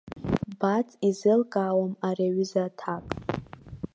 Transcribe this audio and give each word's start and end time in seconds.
Баӡ 0.59 0.87
изеилкаауам 1.07 1.93
ари 2.07 2.27
аҩыза 2.31 2.61
аҭак. 2.67 3.05